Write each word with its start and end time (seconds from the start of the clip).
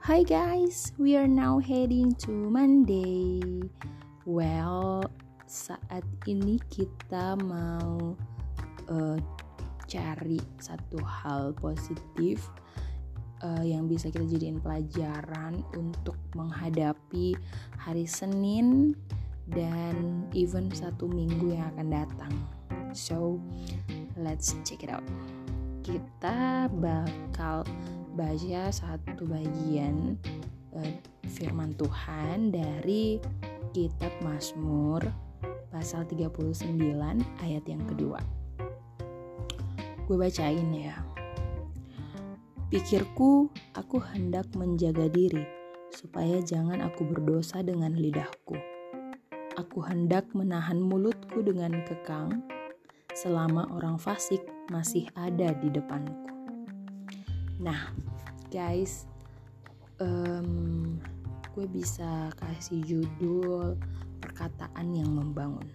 Hi 0.00 0.24
guys, 0.24 0.96
we 0.96 1.12
are 1.20 1.28
now 1.28 1.60
heading 1.60 2.16
to 2.24 2.32
Monday. 2.32 3.44
Well, 4.24 5.04
saat 5.44 6.08
ini 6.24 6.56
kita 6.72 7.36
mau 7.44 8.16
uh, 8.88 9.18
cari 9.84 10.40
satu 10.56 11.04
hal 11.04 11.52
positif 11.52 12.48
uh, 13.44 13.60
yang 13.60 13.92
bisa 13.92 14.08
kita 14.08 14.24
jadiin 14.24 14.64
pelajaran 14.64 15.60
untuk 15.76 16.16
menghadapi 16.32 17.36
hari 17.76 18.08
Senin 18.08 18.96
dan 19.52 20.24
even 20.32 20.72
satu 20.72 21.12
minggu 21.12 21.60
yang 21.60 21.68
akan 21.76 21.88
datang. 21.92 22.34
So, 22.96 23.36
let's 24.16 24.56
check 24.64 24.80
it 24.80 24.88
out. 24.88 25.04
Kita 25.84 26.72
bakal 26.72 27.68
baca 28.14 28.70
satu 28.70 29.26
bagian 29.26 30.18
uh, 30.74 30.92
firman 31.30 31.74
Tuhan 31.78 32.50
dari 32.50 33.22
kitab 33.70 34.10
Mazmur 34.22 35.06
pasal 35.70 36.02
39 36.10 36.74
ayat 37.42 37.64
yang 37.70 37.82
kedua. 37.86 38.18
Gue 40.10 40.16
bacain 40.18 40.70
ya. 40.74 40.98
Pikirku, 42.70 43.50
aku 43.74 43.98
hendak 43.98 44.46
menjaga 44.54 45.10
diri 45.10 45.42
supaya 45.90 46.38
jangan 46.42 46.82
aku 46.82 47.02
berdosa 47.02 47.62
dengan 47.62 47.94
lidahku. 47.94 48.58
Aku 49.58 49.82
hendak 49.82 50.30
menahan 50.34 50.78
mulutku 50.78 51.42
dengan 51.42 51.82
kekang 51.82 52.46
selama 53.14 53.66
orang 53.74 53.98
fasik 53.98 54.42
masih 54.70 55.10
ada 55.18 55.50
di 55.58 55.66
depanku. 55.66 56.29
Nah, 57.60 57.92
guys, 58.48 59.04
um, 60.00 60.96
gue 61.52 61.68
bisa 61.68 62.32
kasih 62.40 62.80
judul 62.88 63.76
perkataan 64.24 64.96
yang 64.96 65.12
membangun. 65.12 65.68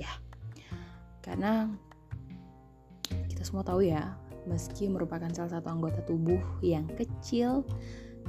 Ya, 0.00 0.08
karena 1.20 1.68
kita 3.04 3.44
semua 3.44 3.60
tahu 3.68 3.84
ya, 3.84 4.16
meski 4.48 4.88
merupakan 4.88 5.28
salah 5.36 5.60
satu 5.60 5.68
anggota 5.68 6.00
tubuh 6.08 6.40
yang 6.64 6.88
kecil 6.96 7.68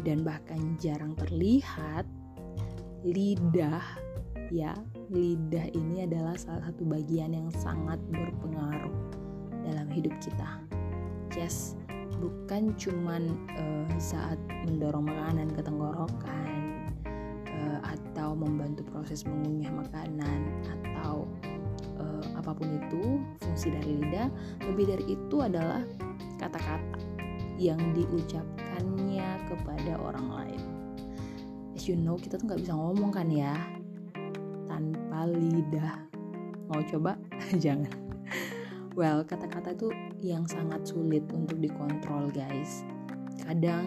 dan 0.04 0.28
bahkan 0.28 0.76
jarang 0.84 1.16
terlihat, 1.16 2.04
lidah 3.08 3.88
ya, 4.52 4.76
lidah 5.08 5.72
ini 5.72 6.04
adalah 6.04 6.36
salah 6.36 6.68
satu 6.68 6.84
bagian 6.84 7.32
yang 7.32 7.48
sangat 7.56 8.04
berpengaruh 8.12 8.92
dalam 9.64 9.88
hidup 9.96 10.12
kita. 10.20 10.60
Yes, 11.40 11.80
bukan 12.24 12.72
cuman 12.80 13.36
uh, 13.60 13.92
saat 14.00 14.40
mendorong 14.64 15.12
makanan 15.12 15.52
ke 15.52 15.60
tenggorokan 15.60 16.88
uh, 17.52 17.80
atau 17.84 18.32
membantu 18.32 18.88
proses 18.88 19.28
mengunyah 19.28 19.68
makanan 19.76 20.64
atau 20.72 21.28
uh, 22.00 22.24
apa 22.40 22.56
pun 22.56 22.72
itu 22.72 23.20
fungsi 23.44 23.76
dari 23.76 24.00
lidah 24.00 24.32
lebih 24.72 24.96
dari 24.96 25.06
itu 25.20 25.36
adalah 25.44 25.84
kata-kata 26.40 26.96
yang 27.60 27.80
diucapkannya 27.92 29.28
kepada 29.52 30.00
orang 30.00 30.28
lain. 30.32 30.62
As 31.76 31.92
you 31.92 32.00
know 32.00 32.16
kita 32.16 32.40
tuh 32.40 32.48
nggak 32.48 32.64
bisa 32.64 32.74
ngomong 32.74 33.12
kan 33.12 33.28
ya 33.28 33.60
tanpa 34.72 35.28
lidah. 35.28 36.08
Mau 36.72 36.80
coba? 36.88 37.20
Jangan. 37.64 37.92
Well 38.96 39.28
kata-kata 39.28 39.76
itu 39.76 39.92
yang 40.24 40.48
sangat 40.48 40.88
sulit 40.88 41.28
untuk 41.36 41.60
dikontrol 41.60 42.32
guys. 42.32 42.88
Kadang 43.44 43.84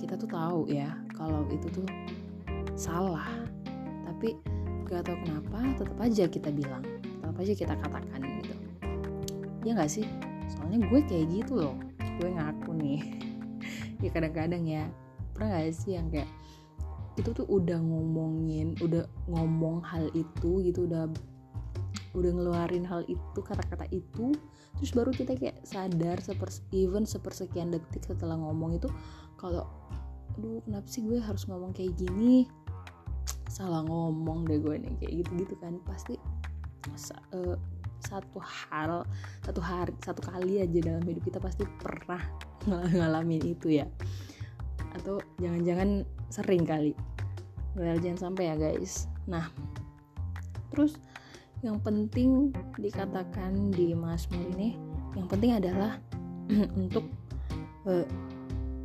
kita 0.00 0.16
tuh 0.16 0.28
tahu 0.28 0.60
ya 0.72 0.96
kalau 1.12 1.44
itu 1.52 1.68
tuh 1.68 1.84
salah. 2.72 3.28
Tapi 4.08 4.40
gak 4.88 5.04
tahu 5.04 5.16
kenapa 5.28 5.58
tetap 5.76 5.98
aja 6.00 6.24
kita 6.24 6.48
bilang 6.48 6.84
tetap 7.20 7.36
aja 7.36 7.52
kita 7.52 7.74
katakan 7.76 8.20
gitu. 8.40 8.54
Ya 9.64 9.76
nggak 9.76 9.92
sih? 9.92 10.08
Soalnya 10.48 10.88
gue 10.88 11.00
kayak 11.04 11.28
gitu 11.28 11.60
loh. 11.60 11.76
Gue 12.20 12.32
ngaku 12.32 12.72
nih. 12.80 13.02
Ya 14.02 14.12
kadang-kadang 14.12 14.68
ya. 14.68 14.84
Pernah 15.32 15.64
gak 15.64 15.72
sih 15.72 15.96
yang 15.96 16.12
kayak 16.12 16.28
itu 17.14 17.30
tuh 17.30 17.46
udah 17.46 17.78
ngomongin 17.78 18.74
udah 18.82 19.06
ngomong 19.30 19.78
hal 19.86 20.10
itu 20.18 20.66
gitu 20.66 20.90
udah 20.90 21.06
udah 22.14 22.30
ngeluarin 22.30 22.86
hal 22.86 23.02
itu 23.10 23.40
kata-kata 23.42 23.90
itu 23.90 24.32
terus 24.78 24.90
baru 24.94 25.10
kita 25.10 25.34
kayak 25.34 25.58
sadar 25.66 26.18
seper 26.22 26.50
even 26.70 27.02
sepersekian 27.02 27.74
detik 27.74 28.06
setelah 28.06 28.38
ngomong 28.38 28.78
itu 28.78 28.86
kalau 29.38 29.66
aduh 30.34 30.58
kenapa 30.66 30.86
sih 30.90 31.02
gue 31.06 31.22
harus 31.22 31.46
ngomong 31.46 31.70
kayak 31.70 31.94
gini? 31.94 32.50
Salah 33.46 33.86
ngomong 33.86 34.50
deh 34.50 34.58
gue 34.58 34.82
nih 34.82 34.94
kayak 34.98 35.12
gitu 35.22 35.30
gitu 35.46 35.54
kan. 35.62 35.78
Pasti 35.86 36.18
uh, 37.34 37.54
satu 38.02 38.38
hal 38.42 39.06
satu 39.46 39.60
hari 39.62 39.94
satu 40.02 40.20
kali 40.26 40.60
aja 40.60 40.78
dalam 40.82 41.04
hidup 41.06 41.22
kita 41.22 41.38
pasti 41.38 41.62
pernah 41.78 42.20
ngalamin 42.66 43.42
itu 43.46 43.78
ya. 43.78 43.86
Atau 44.98 45.22
jangan-jangan 45.38 46.02
sering 46.34 46.66
kali. 46.66 46.98
Well 47.78 47.98
jangan 48.02 48.30
sampai 48.30 48.50
ya 48.50 48.56
guys. 48.58 49.06
Nah 49.30 49.46
terus 50.74 50.98
yang 51.64 51.80
penting 51.80 52.52
dikatakan 52.76 53.72
di 53.72 53.96
Mazmur 53.96 54.52
ini 54.52 54.76
yang 55.16 55.24
penting 55.32 55.56
adalah 55.56 55.96
untuk 56.80 57.08
uh, 57.88 58.04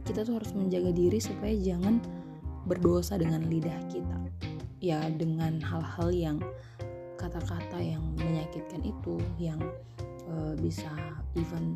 kita 0.08 0.24
tuh 0.24 0.40
harus 0.40 0.56
menjaga 0.56 0.96
diri 0.96 1.20
supaya 1.20 1.52
jangan 1.60 2.00
berdosa 2.64 3.20
dengan 3.20 3.44
lidah 3.52 3.76
kita. 3.92 4.16
Ya 4.80 5.12
dengan 5.12 5.60
hal-hal 5.60 6.10
yang 6.16 6.38
kata-kata 7.20 7.84
yang 7.84 8.16
menyakitkan 8.16 8.80
itu 8.80 9.20
yang 9.36 9.60
uh, 10.32 10.56
bisa 10.56 10.88
even 11.36 11.76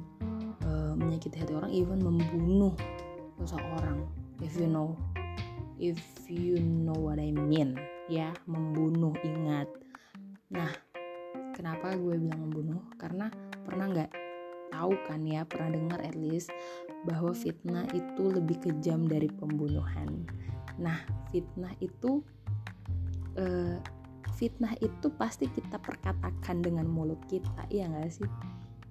uh, 0.63 0.95
menyakiti 0.95 1.35
hati 1.43 1.51
orang 1.51 1.75
even 1.75 1.99
membunuh 1.99 2.71
seseorang. 3.43 4.07
If 4.39 4.55
you 4.55 4.71
know 4.71 4.95
if 5.75 5.99
you 6.31 6.63
know 6.63 6.95
what 6.95 7.19
I 7.19 7.35
mean 7.35 7.75
ya 8.07 8.31
membunuh 8.47 9.11
ingat. 9.19 9.67
Nah 10.47 10.92
kenapa 11.53 11.93
gue 11.93 12.17
bilang 12.17 12.49
membunuh 12.49 12.81
karena 12.97 13.29
pernah 13.63 13.87
nggak 13.87 14.11
tahu 14.73 14.97
kan 15.05 15.21
ya 15.23 15.45
pernah 15.45 15.69
dengar 15.69 15.99
at 16.01 16.17
least 16.17 16.49
bahwa 17.05 17.29
fitnah 17.31 17.85
itu 17.93 18.23
lebih 18.25 18.57
kejam 18.57 19.05
dari 19.05 19.29
pembunuhan. 19.29 20.25
Nah 20.81 20.97
fitnah 21.29 21.71
itu 21.77 22.25
uh, 23.37 23.77
fitnah 24.33 24.73
itu 24.81 25.13
pasti 25.13 25.45
kita 25.45 25.77
perkatakan 25.77 26.65
dengan 26.65 26.89
mulut 26.89 27.21
kita 27.29 27.69
iya 27.69 27.85
nggak 27.85 28.09
sih? 28.09 28.29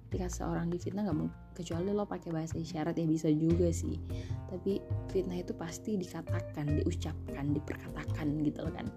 Ketika 0.07 0.29
seorang 0.31 0.71
difitnah 0.71 1.03
nggak 1.03 1.57
kecuali 1.57 1.89
lo 1.91 2.07
pakai 2.07 2.31
bahasa 2.31 2.55
isyarat 2.55 2.95
ya 2.95 3.03
bisa 3.03 3.27
juga 3.27 3.67
sih. 3.75 3.99
Tapi 4.47 4.79
fitnah 5.11 5.43
itu 5.43 5.51
pasti 5.51 5.99
dikatakan 5.99 6.79
diucapkan 6.79 7.51
diperkatakan 7.51 8.39
gitu 8.39 8.63
kan 8.71 8.87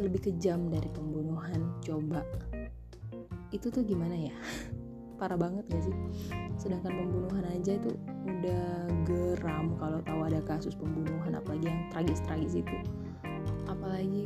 lebih 0.00 0.32
kejam 0.32 0.72
dari 0.72 0.88
pembunuhan 0.88 1.68
coba. 1.84 2.24
Itu 3.52 3.68
tuh 3.68 3.84
gimana 3.84 4.16
ya? 4.16 4.36
Parah 5.20 5.36
banget 5.36 5.68
gak 5.68 5.84
sih? 5.84 5.96
Sedangkan 6.56 6.96
pembunuhan 6.96 7.44
aja 7.52 7.76
itu 7.76 7.92
udah 8.24 8.88
geram 9.04 9.76
kalau 9.76 10.00
tahu 10.06 10.20
ada 10.24 10.40
kasus 10.48 10.72
pembunuhan 10.72 11.36
apalagi 11.36 11.68
yang 11.68 11.80
tragis-tragis 11.92 12.64
itu. 12.64 12.76
Apalagi 13.68 14.24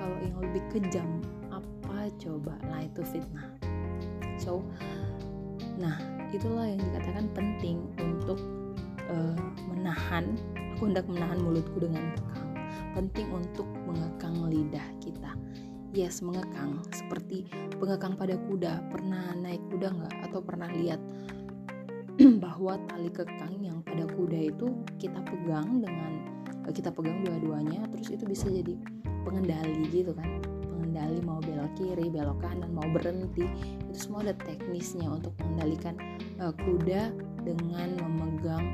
kalau 0.00 0.16
yang 0.24 0.36
lebih 0.40 0.62
kejam 0.72 1.20
apa 1.52 2.08
coba? 2.16 2.56
Nah 2.64 2.80
itu 2.86 3.04
fitnah. 3.04 3.52
So 4.40 4.64
nah 5.76 6.00
itulah 6.32 6.64
yang 6.64 6.80
dikatakan 6.80 7.28
penting 7.36 7.84
untuk 8.00 8.40
uh, 9.12 9.36
menahan 9.68 10.32
aku 10.82 10.90
hendak 10.90 11.06
menahan 11.06 11.38
mulutku 11.38 11.78
dengan 11.78 12.02
kekang. 12.18 12.50
Penting 12.92 13.28
untuk 13.30 13.68
mengekang 13.86 14.36
lidah 14.50 14.88
kita. 15.02 15.34
Yes 15.92 16.22
mengekang. 16.22 16.80
Seperti 16.94 17.44
pengekang 17.76 18.14
pada 18.14 18.38
kuda. 18.48 18.86
Pernah 18.88 19.34
naik 19.36 19.60
kuda 19.68 19.92
nggak? 19.92 20.14
Atau 20.30 20.40
pernah 20.40 20.70
lihat 20.70 21.02
bahwa 22.44 22.78
tali 22.86 23.10
kekang 23.10 23.60
yang 23.60 23.82
pada 23.82 24.06
kuda 24.06 24.54
itu 24.54 24.72
kita 24.96 25.20
pegang 25.26 25.82
dengan 25.82 26.12
eh, 26.64 26.72
kita 26.72 26.94
pegang 26.94 27.24
dua-duanya 27.26 27.84
terus 27.92 28.14
itu 28.14 28.24
bisa 28.24 28.46
jadi 28.48 28.78
pengendali 29.26 29.90
gitu 29.92 30.14
kan. 30.16 30.40
Pengendali 30.70 31.18
mau 31.26 31.42
belok 31.44 31.76
kiri 31.76 32.08
belok 32.08 32.40
kanan 32.40 32.72
mau 32.72 32.86
berhenti. 32.88 33.44
Itu 33.90 33.98
semua 34.08 34.24
ada 34.24 34.34
teknisnya 34.40 35.08
untuk 35.12 35.36
mengendalikan 35.44 35.98
uh, 36.40 36.54
kuda 36.56 37.12
dengan 37.44 38.00
memegang 38.00 38.64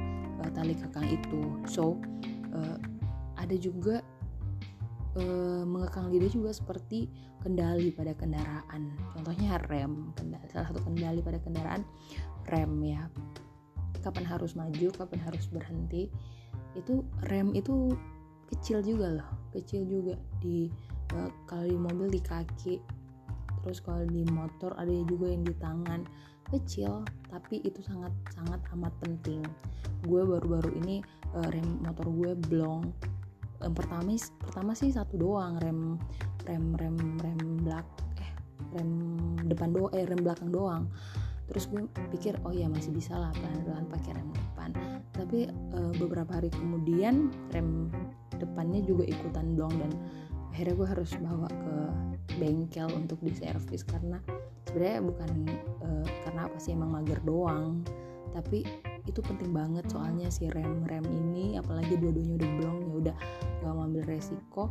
uh, 0.44 0.50
tali 0.54 0.76
kekang 0.76 1.08
itu. 1.08 1.42
So 1.66 1.98
ada 3.38 3.54
juga 3.54 4.02
e, 5.19 5.25
mengekang 5.67 6.09
lidah 6.09 6.31
juga 6.31 6.50
seperti 6.55 7.11
kendali 7.43 7.91
pada 7.91 8.15
kendaraan. 8.15 8.94
Contohnya 9.15 9.59
rem 9.67 10.15
kendali, 10.15 10.47
salah 10.50 10.70
satu 10.70 10.81
kendali 10.87 11.20
pada 11.20 11.43
kendaraan 11.43 11.82
rem 12.47 12.73
ya. 12.87 13.11
Kapan 13.99 14.25
harus 14.25 14.55
maju 14.55 14.88
kapan 14.94 15.20
harus 15.26 15.50
berhenti. 15.50 16.06
Itu 16.79 17.03
rem 17.26 17.53
itu 17.59 17.93
kecil 18.49 18.81
juga 18.81 19.20
loh 19.20 19.31
kecil 19.53 19.85
juga 19.85 20.17
di 20.41 20.73
uh, 21.17 21.31
kalau 21.50 21.67
di 21.67 21.79
mobil 21.79 22.09
di 22.15 22.23
kaki. 22.23 22.79
Terus 23.67 23.82
kalau 23.82 24.06
di 24.06 24.23
motor 24.31 24.73
ada 24.79 24.91
juga 25.06 25.29
yang 25.29 25.44
di 25.44 25.55
tangan. 25.59 26.06
Kecil 26.49 27.05
tapi 27.29 27.61
itu 27.61 27.85
sangat 27.85 28.09
sangat 28.32 28.61
amat 28.73 28.94
penting. 29.05 29.44
Gue 30.09 30.25
baru-baru 30.25 30.81
ini 30.81 31.05
uh, 31.37 31.49
rem 31.53 31.85
motor 31.85 32.09
gue 32.09 32.32
blong 32.49 32.88
yang 33.58 33.75
pertama 33.75 34.14
pertama 34.38 34.72
sih 34.78 34.94
satu 34.94 35.19
doang 35.19 35.58
rem 35.58 35.99
rem 36.46 36.78
rem 36.78 36.96
rem 37.19 37.40
belak 37.66 37.87
eh 38.22 38.31
rem 38.78 38.90
depan 39.50 39.75
doang 39.75 39.93
eh 39.94 40.06
rem 40.06 40.20
belakang 40.22 40.50
doang. 40.55 40.84
Terus 41.49 41.64
gue 41.72 41.82
pikir 42.12 42.37
oh 42.44 42.52
ya 42.52 42.69
masih 42.69 42.93
bisa 42.93 43.16
lah 43.16 43.32
pelan-pelan 43.34 43.88
pakai 43.88 44.10
rem 44.14 44.28
depan. 44.31 44.70
Tapi 45.16 45.49
uh, 45.75 45.93
beberapa 45.96 46.38
hari 46.38 46.52
kemudian 46.52 47.32
rem 47.50 47.88
depannya 48.38 48.84
juga 48.84 49.08
ikutan 49.08 49.56
blong 49.56 49.75
dan 49.81 49.90
akhirnya 50.55 50.75
gue 50.78 50.88
harus 50.88 51.10
bawa 51.19 51.49
ke 51.49 51.75
bengkel 52.37 52.88
untuk 52.94 53.19
diservis. 53.25 53.82
Karena 53.82 54.20
sebenarnya 54.69 55.00
bukan 55.02 55.31
uh, 55.82 56.06
karena 56.28 56.40
apa 56.46 56.56
sih 56.60 56.76
emang 56.76 56.93
mager 56.94 57.19
doang. 57.25 57.81
Tapi 58.37 58.62
itu 59.08 59.25
penting 59.25 59.56
banget 59.56 59.88
soalnya 59.88 60.28
si 60.28 60.52
rem 60.52 60.84
rem 60.84 61.05
ini 61.08 61.56
apalagi 61.56 61.96
dua-duanya 61.96 62.37
udah 62.37 62.50
blong 62.60 62.78
ya 62.84 62.94
udah 63.00 63.16
gak 63.64 63.72
mau 63.72 63.84
ambil 63.88 64.05
resiko 64.05 64.64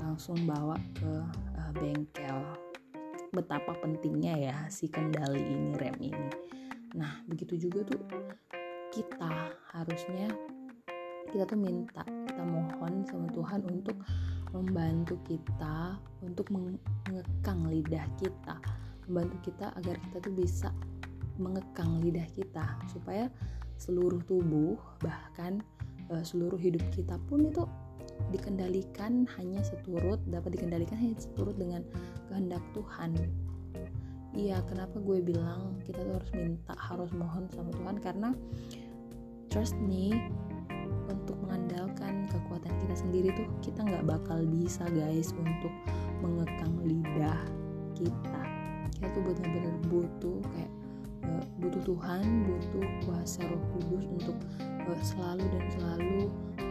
langsung 0.00 0.40
bawa 0.48 0.76
ke 0.96 1.12
uh, 1.60 1.72
bengkel. 1.76 2.38
Betapa 3.34 3.74
pentingnya 3.82 4.34
ya 4.38 4.56
si 4.72 4.88
kendali 4.88 5.42
ini 5.42 5.76
rem 5.76 5.96
ini. 6.00 6.30
Nah 6.96 7.20
begitu 7.28 7.68
juga 7.68 7.84
tuh 7.84 8.00
kita 8.94 9.52
harusnya 9.74 10.30
kita 11.28 11.44
tuh 11.50 11.58
minta 11.58 12.06
kita 12.06 12.42
mohon 12.46 13.02
sama 13.04 13.26
Tuhan 13.34 13.66
untuk 13.66 13.98
membantu 14.54 15.18
kita 15.26 15.98
untuk 16.22 16.46
mengekang 16.54 17.66
lidah 17.68 18.06
kita. 18.16 18.56
Membantu 19.10 19.50
kita 19.50 19.74
agar 19.76 19.98
kita 19.98 20.16
tuh 20.22 20.32
bisa 20.32 20.70
mengekang 21.34 21.98
lidah 21.98 22.26
kita 22.38 22.78
supaya 22.86 23.26
seluruh 23.78 24.22
tubuh 24.24 24.78
bahkan 25.02 25.60
uh, 26.10 26.24
seluruh 26.24 26.58
hidup 26.58 26.82
kita 26.94 27.18
pun 27.26 27.48
itu 27.48 27.64
dikendalikan 28.30 29.26
hanya 29.38 29.60
seturut 29.66 30.22
dapat 30.30 30.54
dikendalikan 30.58 30.96
hanya 30.98 31.18
seturut 31.18 31.56
dengan 31.58 31.82
kehendak 32.30 32.62
Tuhan. 32.72 33.14
Iya 34.34 34.66
kenapa 34.66 34.98
gue 34.98 35.22
bilang 35.22 35.78
kita 35.86 36.02
tuh 36.02 36.14
harus 36.18 36.32
minta 36.34 36.74
harus 36.74 37.10
mohon 37.14 37.46
sama 37.54 37.70
Tuhan? 37.70 37.96
Karena 38.02 38.30
trust 39.50 39.78
me 39.78 40.10
untuk 41.06 41.38
mengandalkan 41.46 42.26
kekuatan 42.26 42.74
kita 42.82 42.94
sendiri 42.98 43.28
tuh 43.36 43.46
kita 43.62 43.86
nggak 43.86 44.06
bakal 44.08 44.42
bisa 44.42 44.82
guys 44.90 45.30
untuk 45.38 45.70
mengekang 46.18 46.74
lidah 46.82 47.38
kita. 47.94 48.42
Kita 48.94 49.06
tuh 49.14 49.22
benar-benar 49.22 49.76
butuh 49.86 50.38
kayak 50.50 50.72
uh, 51.28 51.44
butuh 51.60 51.82
Tuhan 51.84 52.24
butuh 52.46 52.84
kuasa 53.06 53.40
Roh 53.48 53.62
Kudus 53.76 54.04
untuk 54.08 54.36
uh, 54.60 55.00
selalu 55.02 55.44
dan 55.52 55.64
selalu 55.72 56.20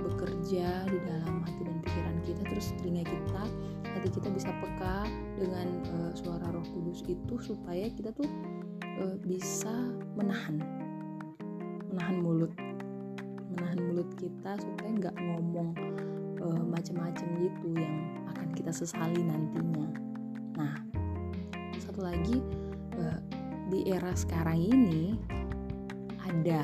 bekerja 0.03 0.67
di 0.89 1.00
dalam 1.07 1.41
hati 1.44 1.61
dan 1.63 1.77
pikiran 1.81 2.17
kita 2.25 2.41
terus 2.50 2.67
telinga 2.79 3.03
kita 3.07 3.44
hati 3.94 4.09
kita 4.09 4.27
bisa 4.33 4.50
peka 4.59 5.05
dengan 5.38 5.67
uh, 5.95 6.11
suara 6.17 6.50
Roh 6.50 6.65
Kudus 6.73 7.05
itu 7.05 7.35
supaya 7.41 7.89
kita 7.91 8.13
tuh 8.13 8.27
uh, 9.01 9.15
bisa 9.25 9.73
menahan 10.17 10.61
menahan 11.94 12.17
mulut 12.21 12.53
menahan 13.53 13.79
mulut 13.85 14.09
kita 14.17 14.57
supaya 14.57 14.89
nggak 14.97 15.15
ngomong 15.21 15.77
uh, 16.41 16.63
macam-macam 16.65 17.27
gitu 17.38 17.67
yang 17.77 17.95
akan 18.33 18.50
kita 18.57 18.71
sesali 18.73 19.21
nantinya. 19.21 19.88
Nah 20.57 20.73
satu 21.77 22.01
lagi 22.01 22.41
uh, 22.97 23.19
di 23.74 23.90
era 23.90 24.14
sekarang 24.14 24.70
ini 24.70 25.18
ada 26.30 26.62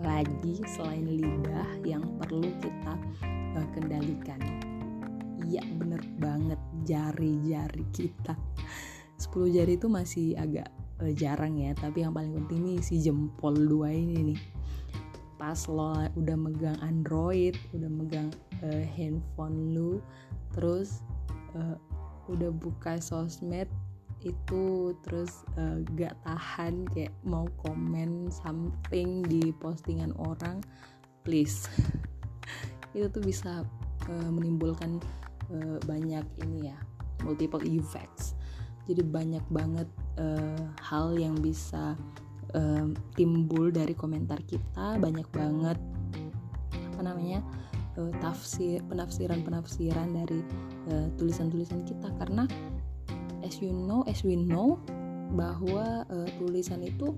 lagi 0.00 0.64
selain 0.64 1.04
lidah 1.04 1.68
yang 1.84 2.00
perlu 2.16 2.48
kita 2.64 2.96
uh, 3.52 3.66
kendalikan. 3.76 4.40
Iya 5.44 5.60
bener 5.76 6.00
banget 6.16 6.56
jari-jari 6.88 7.84
kita. 7.92 8.32
10 9.20 9.56
jari 9.60 9.76
itu 9.76 9.92
masih 9.92 10.40
agak 10.40 10.72
uh, 11.04 11.12
jarang 11.12 11.60
ya 11.60 11.76
tapi 11.76 12.00
yang 12.00 12.16
paling 12.16 12.32
penting 12.32 12.64
nih 12.64 12.80
si 12.80 12.96
jempol 13.04 13.52
dua 13.52 13.92
ini 13.92 14.32
nih. 14.32 14.40
Pas 15.36 15.68
lo 15.68 16.00
udah 16.16 16.36
megang 16.40 16.80
Android 16.80 17.60
udah 17.76 17.92
megang 17.92 18.32
uh, 18.64 18.84
handphone 18.96 19.76
lu 19.76 20.00
terus 20.56 21.04
uh, 21.52 21.76
udah 22.32 22.48
buka 22.56 22.96
sosmed 23.04 23.68
itu 24.26 24.94
terus 25.06 25.46
uh, 25.54 25.78
gak 25.94 26.18
tahan 26.26 26.82
kayak 26.90 27.14
mau 27.22 27.46
komen 27.62 28.26
something 28.34 29.22
di 29.26 29.54
postingan 29.62 30.10
orang 30.18 30.58
please. 31.22 31.70
Itu 32.96 33.12
tuh 33.12 33.22
bisa 33.22 33.62
uh, 34.08 34.30
menimbulkan 34.32 34.98
uh, 35.52 35.78
banyak 35.86 36.24
ini 36.42 36.72
ya 36.72 36.78
multiple 37.22 37.62
effects. 37.62 38.34
Jadi 38.88 39.04
banyak 39.04 39.44
banget 39.52 39.84
uh, 40.16 40.64
hal 40.80 41.12
yang 41.14 41.36
bisa 41.36 41.94
uh, 42.56 42.86
timbul 43.14 43.68
dari 43.68 43.92
komentar 43.92 44.40
kita. 44.48 44.96
Banyak 44.98 45.28
banget 45.30 45.78
apa 46.96 47.14
namanya 47.14 47.44
tafsir 48.22 48.78
penafsiran 48.86 49.42
penafsiran 49.42 50.14
dari 50.14 50.42
tulisan-tulisan 51.18 51.82
uh, 51.82 51.86
kita. 51.86 52.08
Karena 52.18 52.46
as 53.48 53.64
you 53.64 53.72
know 53.72 54.04
as 54.04 54.20
we 54.20 54.36
know 54.36 54.76
bahwa 55.32 56.04
uh, 56.12 56.28
tulisan 56.36 56.84
itu 56.84 57.16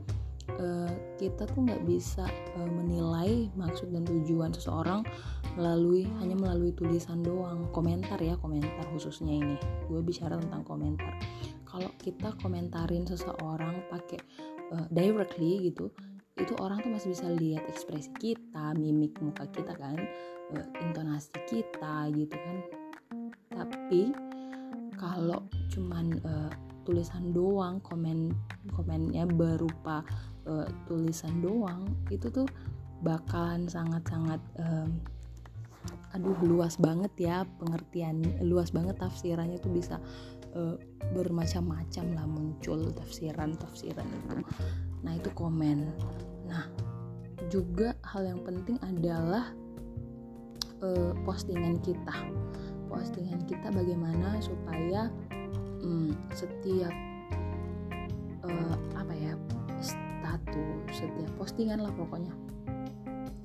uh, 0.58 0.94
kita 1.18 1.46
tuh 1.50 1.66
nggak 1.66 1.82
bisa 1.86 2.22
uh, 2.58 2.70
menilai 2.70 3.50
maksud 3.58 3.90
dan 3.90 4.06
tujuan 4.06 4.54
seseorang 4.54 5.02
melalui 5.58 6.06
hanya 6.22 6.38
melalui 6.38 6.70
tulisan 6.70 7.22
doang. 7.26 7.66
Komentar 7.74 8.22
ya 8.22 8.38
komentar 8.38 8.86
khususnya 8.94 9.34
ini. 9.34 9.56
Gue 9.90 10.02
bicara 10.02 10.38
tentang 10.38 10.62
komentar. 10.62 11.18
Kalau 11.66 11.90
kita 11.98 12.34
komentarin 12.38 13.06
seseorang 13.06 13.82
pakai 13.90 14.18
uh, 14.74 14.86
directly 14.90 15.70
gitu 15.70 15.90
itu 16.38 16.56
orang 16.56 16.80
tuh 16.80 16.88
masih 16.88 17.12
bisa 17.12 17.28
lihat 17.36 17.68
ekspresi 17.68 18.08
kita 18.16 18.72
mimik 18.80 19.12
muka 19.20 19.44
kita 19.52 19.76
kan 19.76 19.98
uh, 20.56 20.66
intonasi 20.82 21.34
kita 21.46 22.08
gitu 22.14 22.32
kan. 22.32 22.56
Tapi 23.50 24.29
kalau 25.00 25.48
cuman 25.72 26.20
uh, 26.28 26.52
tulisan 26.84 27.32
doang 27.32 27.80
komen 27.80 28.36
komennya 28.76 29.24
berupa 29.24 30.04
uh, 30.44 30.68
tulisan 30.84 31.40
doang 31.40 31.88
itu 32.12 32.28
tuh 32.28 32.44
bakalan 33.00 33.64
sangat-sangat 33.64 34.40
um, 34.60 35.00
aduh 36.12 36.36
luas 36.44 36.76
banget 36.76 37.08
ya 37.16 37.48
pengertian 37.56 38.20
luas 38.44 38.68
banget 38.68 39.00
tafsirannya 39.00 39.56
tuh 39.56 39.72
bisa 39.72 39.96
uh, 40.52 40.76
bermacam-macam 41.16 42.04
lah 42.12 42.26
muncul 42.28 42.92
tafsiran 42.92 43.56
tafsiran 43.56 44.04
itu. 44.04 44.44
Nah 45.00 45.16
itu 45.16 45.30
komen. 45.32 45.88
Nah 46.44 46.68
juga 47.48 47.96
hal 48.04 48.28
yang 48.28 48.42
penting 48.44 48.76
adalah 48.84 49.48
uh, 50.84 51.16
postingan 51.24 51.80
kita 51.80 52.12
postingan 52.90 53.40
kita 53.46 53.70
bagaimana 53.70 54.42
supaya 54.42 55.08
hmm, 55.80 56.12
setiap 56.34 56.92
uh, 58.44 58.76
apa 58.98 59.14
ya 59.14 59.32
status 59.78 60.90
setiap 60.90 61.30
postingan 61.38 61.80
lah 61.80 61.94
pokoknya 61.94 62.34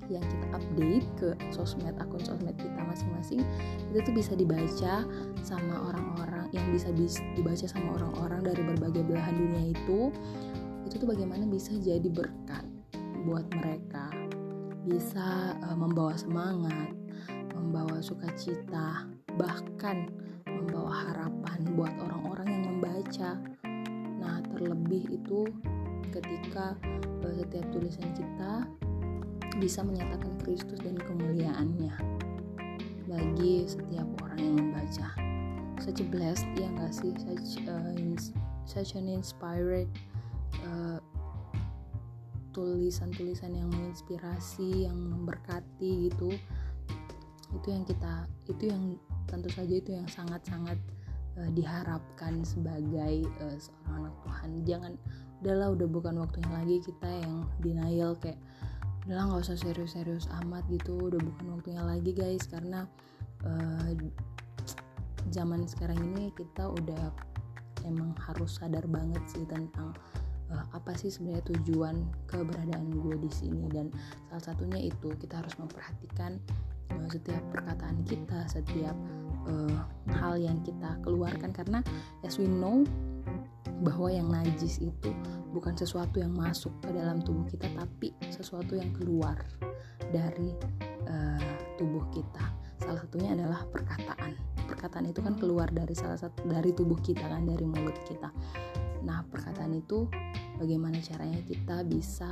yang 0.05 0.21
kita 0.21 0.47
update 0.53 1.07
ke 1.17 1.29
sosmed 1.49 1.93
akun 1.97 2.21
sosmed 2.21 2.53
kita 2.57 2.77
masing-masing 2.85 3.41
itu 3.89 3.99
tuh 4.05 4.13
bisa 4.13 4.37
dibaca 4.37 5.01
sama 5.41 5.75
orang-orang 5.89 6.45
yang 6.53 6.65
bisa 6.69 6.93
dibaca 7.33 7.65
sama 7.65 7.97
orang-orang 7.97 8.45
dari 8.45 8.61
berbagai 8.61 9.01
belahan 9.01 9.33
dunia 9.33 9.73
itu 9.73 10.13
itu 10.85 11.01
tuh 11.01 11.09
bagaimana 11.09 11.49
bisa 11.49 11.73
jadi 11.81 12.05
berkat 12.05 12.65
buat 13.25 13.45
mereka. 13.57 14.13
Bisa 14.85 15.57
uh, 15.65 15.73
membawa 15.73 16.13
semangat 16.13 16.93
membawa 17.57 17.97
sukacita 18.05 19.09
bahkan 19.35 20.07
membawa 20.47 21.11
harapan 21.11 21.59
buat 21.75 21.93
orang-orang 21.99 22.47
yang 22.51 22.63
membaca. 22.75 23.31
Nah, 24.19 24.39
terlebih 24.55 25.21
itu 25.21 25.47
ketika 26.11 26.79
uh, 27.23 27.33
setiap 27.35 27.65
tulisan 27.75 28.09
kita 28.15 28.65
bisa 29.59 29.83
menyatakan 29.83 30.35
Kristus 30.43 30.79
dan 30.83 30.99
kemuliaannya 30.99 31.95
bagi 33.07 33.67
setiap 33.67 34.07
orang 34.23 34.39
yang 34.39 34.55
membaca. 34.59 35.09
Such 35.83 36.01
a 36.01 36.07
blessed, 36.07 36.47
ya 36.55 36.71
nggak 36.71 36.91
sih? 36.95 37.11
Such, 37.19 37.61
uh, 37.67 37.93
such 38.63 38.91
an 38.95 39.11
inspired 39.11 39.91
uh, 40.63 41.03
tulisan-tulisan 42.55 43.51
yang 43.51 43.67
menginspirasi, 43.67 44.87
yang 44.87 44.95
memberkati 44.95 46.07
gitu 46.09 46.31
itu 47.55 47.67
yang 47.71 47.85
kita 47.87 48.13
itu 48.51 48.63
yang 48.67 48.83
tentu 49.25 49.49
saja 49.51 49.73
itu 49.73 49.91
yang 49.93 50.07
sangat-sangat 50.09 50.77
uh, 51.37 51.49
diharapkan 51.53 52.41
sebagai 52.45 53.25
uh, 53.41 53.57
seorang 53.57 54.09
anak 54.09 54.15
Tuhan. 54.23 54.49
Jangan 54.65 54.93
udahlah 55.43 55.67
udah 55.77 55.87
bukan 55.91 56.15
waktunya 56.21 56.51
lagi 56.53 56.77
kita 56.81 57.09
yang 57.09 57.45
denial 57.61 58.11
kayak 58.17 58.39
udahlah 59.05 59.23
nggak 59.29 59.43
usah 59.45 59.57
serius-serius 59.59 60.25
amat 60.45 60.63
gitu. 60.71 60.97
Udah 60.97 61.21
bukan 61.21 61.45
waktunya 61.59 61.83
lagi 61.83 62.11
guys 62.15 62.45
karena 62.49 62.89
uh, 63.45 63.91
zaman 65.29 65.65
sekarang 65.65 65.97
ini 66.13 66.31
kita 66.33 66.69
udah 66.69 67.13
emang 67.85 68.17
harus 68.17 68.57
sadar 68.57 68.85
banget 68.89 69.21
sih 69.29 69.45
tentang 69.45 69.93
uh, 70.49 70.65
apa 70.73 70.97
sih 70.97 71.13
sebenarnya 71.13 71.45
tujuan 71.53 72.01
keberadaan 72.25 72.89
gue 72.89 73.15
di 73.21 73.31
sini. 73.33 73.69
Dan 73.69 73.93
salah 74.29 74.53
satunya 74.53 74.89
itu 74.89 75.13
kita 75.21 75.41
harus 75.41 75.53
memperhatikan 75.61 76.41
uh, 76.95 77.07
setiap 77.11 77.43
perkataan 77.51 78.01
kita 78.07 78.47
setiap 78.47 78.95
uh, 79.45 79.79
hal 80.15 80.39
yang 80.39 80.59
kita 80.63 80.97
keluarkan. 81.03 81.51
Karena 81.51 81.79
as 82.23 82.39
we 82.39 82.47
know 82.47 82.83
bahwa 83.83 84.07
yang 84.07 84.31
najis 84.31 84.79
itu 84.79 85.11
bukan 85.51 85.75
sesuatu 85.75 86.23
yang 86.23 86.31
masuk 86.31 86.71
ke 86.79 86.95
dalam 86.95 87.19
tubuh 87.19 87.43
kita 87.51 87.67
tapi 87.75 88.15
sesuatu 88.31 88.79
yang 88.79 88.91
keluar 88.95 89.35
dari 90.11 90.55
uh, 91.07 91.55
tubuh 91.75 92.07
kita. 92.15 92.45
Salah 92.79 92.99
satunya 93.03 93.35
adalah 93.35 93.67
perkataan. 93.67 94.35
Perkataan 94.67 95.11
itu 95.11 95.19
kan 95.23 95.35
keluar 95.35 95.67
dari 95.71 95.93
salah 95.95 96.19
satu 96.19 96.47
dari 96.47 96.71
tubuh 96.71 96.99
kita 96.99 97.23
kan 97.27 97.43
dari 97.43 97.63
mulut 97.67 97.95
kita. 98.07 98.31
Nah 99.03 99.21
perkataan 99.27 99.75
itu 99.75 100.07
bagaimana 100.57 100.97
caranya 101.03 101.39
kita 101.43 101.83
bisa 101.85 102.27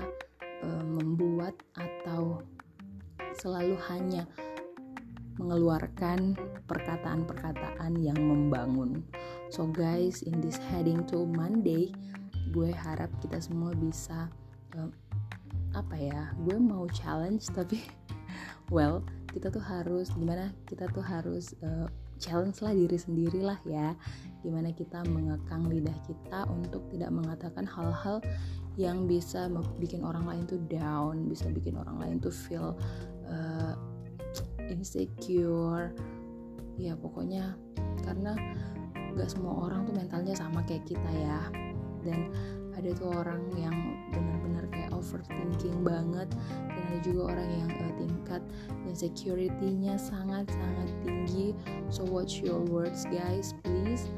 uh, 0.63 0.86
membuat 0.86 1.53
atau 1.75 2.41
selalu 3.34 3.75
hanya 3.89 4.29
mengeluarkan 5.37 6.37
perkataan-perkataan 6.69 7.97
yang 7.99 8.17
membangun. 8.17 9.01
So 9.49 9.69
guys, 9.69 10.25
in 10.25 10.41
this 10.41 10.57
heading 10.69 11.05
to 11.09 11.25
Monday, 11.25 11.93
gue 12.53 12.69
harap 12.73 13.09
kita 13.21 13.41
semua 13.41 13.73
bisa 13.73 14.29
uh, 14.77 14.89
apa 15.73 15.95
ya? 15.97 16.33
Gue 16.45 16.57
mau 16.57 16.85
challenge 16.89 17.49
tapi 17.53 17.81
well, 18.75 19.01
kita 19.33 19.49
tuh 19.49 19.61
harus 19.61 20.13
gimana? 20.13 20.53
Kita 20.69 20.85
tuh 20.93 21.01
harus 21.01 21.57
uh, 21.65 21.89
challenge 22.21 22.61
lah 22.61 22.73
diri 22.73 22.97
sendiri 22.97 23.41
lah 23.41 23.57
ya. 23.65 23.97
Gimana 24.45 24.69
kita 24.71 25.01
mengekang 25.07 25.65
lidah 25.67 25.97
kita 26.05 26.45
untuk 26.51 26.85
tidak 26.93 27.09
mengatakan 27.09 27.65
hal-hal 27.65 28.21
yang 28.73 29.05
bisa 29.05 29.49
bikin 29.77 30.01
orang 30.01 30.25
lain 30.25 30.43
tuh 30.49 30.61
down, 30.65 31.29
bisa 31.29 31.45
bikin 31.49 31.77
orang 31.77 31.97
lain 32.01 32.15
tuh 32.17 32.33
feel 32.33 32.73
uh, 33.29 33.72
insecure. 34.73 35.93
Ya 36.81 36.97
pokoknya 36.97 37.53
karena 38.01 38.33
gak 39.13 39.29
semua 39.29 39.69
orang 39.69 39.85
tuh 39.85 39.93
mentalnya 39.93 40.33
sama 40.33 40.65
kayak 40.65 40.89
kita 40.89 41.11
ya. 41.13 41.41
Dan 42.01 42.33
ada 42.73 42.89
tuh 42.97 43.13
orang 43.13 43.45
yang 43.53 43.77
benar-benar 44.09 44.65
kayak 44.73 44.89
overthinking 44.89 45.85
banget. 45.85 46.27
Dan 46.67 46.81
ada 46.89 46.99
juga 47.05 47.37
orang 47.37 47.49
yang 47.53 47.69
uh, 47.69 47.93
tingkat 48.01 48.41
insecurity-nya 48.89 49.95
sangat-sangat 50.01 50.89
tinggi. 51.05 51.53
So 51.93 52.03
watch 52.03 52.41
your 52.41 52.59
words 52.65 53.05
guys 53.07 53.53
please. 53.61 54.09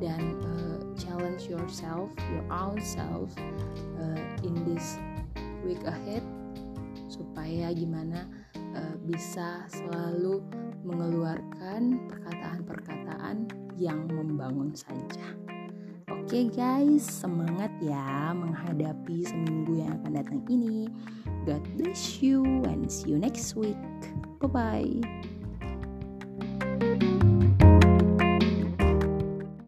Dan 0.00 0.40
uh, 0.42 0.78
challenge 0.96 1.46
yourself 1.46 2.10
your 2.32 2.46
own 2.48 2.80
self 2.80 3.30
uh, 4.00 4.24
in 4.42 4.56
this 4.64 4.96
week 5.62 5.84
ahead. 5.84 6.24
Supaya 7.12 7.70
gimana 7.76 8.26
uh, 8.78 8.94
bisa 9.02 9.66
selalu 9.66 10.40
mengeluarkan 10.86 12.06
perkataan-perkataan 12.06 13.50
yang 13.76 14.06
membangun 14.06 14.70
saja. 14.72 15.26
Oke 16.08 16.44
okay 16.44 16.44
guys, 16.48 17.04
semangat 17.04 17.72
ya 17.80 18.32
menghadapi 18.32 19.24
seminggu 19.26 19.80
yang 19.80 19.98
akan 20.00 20.12
datang 20.16 20.40
ini. 20.48 20.88
God 21.44 21.64
bless 21.76 22.20
you 22.20 22.44
and 22.68 22.88
see 22.88 23.12
you 23.12 23.18
next 23.20 23.56
week. 23.56 23.80
Bye 24.40 24.48
bye. 24.48 25.27